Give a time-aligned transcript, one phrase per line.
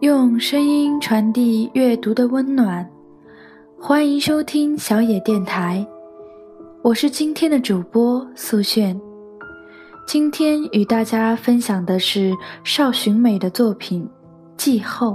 [0.00, 2.88] 用声音传递阅读的温暖，
[3.80, 5.84] 欢迎收听小野电台，
[6.82, 9.00] 我是今天的主播素炫。
[10.06, 12.32] 今天与大家分享的是
[12.62, 14.04] 邵寻美的作品
[14.56, 15.12] 《季后》。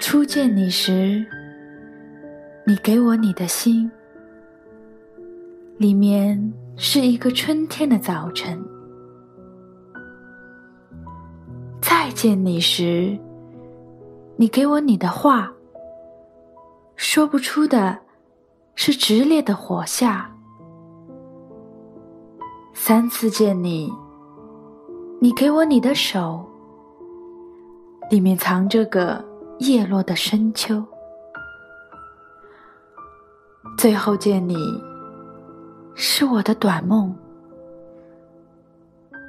[0.00, 1.24] 初见你时，
[2.68, 3.90] 你给我你的心，
[5.78, 8.62] 里面是一个春天的早晨。
[11.80, 13.18] 再见你时，
[14.36, 15.50] 你给我你的话，
[16.94, 17.98] 说不出的
[18.74, 20.30] 是直烈的火下。
[22.74, 23.90] 三次见你，
[25.22, 26.46] 你给我你的手，
[28.10, 29.24] 里面藏着个
[29.60, 30.84] 叶落的深秋。
[33.78, 34.56] 最后见你，
[35.94, 37.14] 是我的短梦，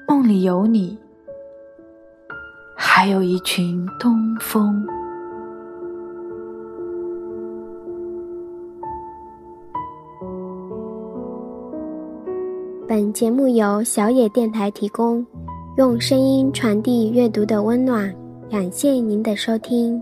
[0.08, 0.98] 梦里有你。
[2.76, 4.84] 还有一群东风。
[12.88, 15.23] 本节目由小野电台提供，
[15.78, 18.12] 用声音传递阅读的温暖。
[18.50, 20.02] 感谢您的收听。